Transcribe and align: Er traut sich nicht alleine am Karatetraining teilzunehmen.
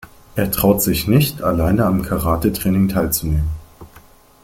Er 0.35 0.49
traut 0.49 0.81
sich 0.81 1.07
nicht 1.07 1.43
alleine 1.43 1.85
am 1.85 2.01
Karatetraining 2.01 2.87
teilzunehmen. 2.87 3.49